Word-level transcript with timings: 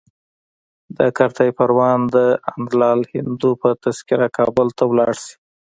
د 0.97 0.99
کارته 1.17 1.43
پروان 1.57 1.99
د 2.15 2.17
انندلال 2.49 2.99
هندو 3.13 3.49
په 3.61 3.69
تذکره 3.83 4.27
کابل 4.37 4.67
ته 4.77 4.83
ولاړ 4.91 5.13
شي. 5.23 5.35